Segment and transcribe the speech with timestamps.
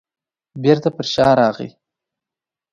[0.63, 1.69] بېرته په شا راغی.